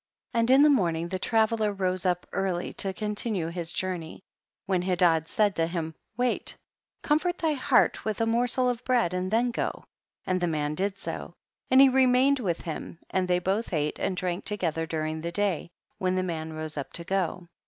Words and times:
24. 0.31 0.39
And 0.39 0.49
in 0.49 0.63
the 0.63 0.75
morning 0.75 1.09
the 1.09 1.19
tra 1.19 1.45
veller 1.45 1.71
rose 1.73 2.07
up 2.07 2.25
early 2.31 2.73
to 2.73 2.91
continue 2.91 3.49
his 3.49 3.71
journey, 3.71 4.23
when 4.65 4.81
Hedad 4.81 5.27
said 5.27 5.55
to 5.57 5.67
him, 5.67 5.93
wait, 6.17 6.57
comfort 7.03 7.37
thy 7.37 7.53
heart 7.53 8.03
with 8.03 8.19
a 8.19 8.25
mor 8.25 8.47
sel 8.47 8.67
of 8.67 8.83
bread 8.83 9.13
and 9.13 9.29
then 9.29 9.51
go, 9.51 9.83
and 10.25 10.41
the 10.41 10.47
man 10.47 10.73
did 10.73 10.97
so; 10.97 11.35
and 11.69 11.79
he 11.81 11.87
remained 11.87 12.39
with 12.39 12.61
him, 12.61 12.97
and 13.11 13.27
they 13.27 13.37
both 13.37 13.73
ate 13.73 13.99
and 13.99 14.17
drank 14.17 14.43
together 14.43 14.87
during 14.87 15.21
the 15.21 15.31
day, 15.31 15.69
when 15.99 16.15
the 16.15 16.23
man 16.23 16.51
rose 16.53 16.77
up 16.77 16.91
to 16.93 17.03
go. 17.03 17.47